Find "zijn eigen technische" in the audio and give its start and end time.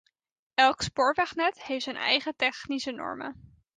1.83-2.91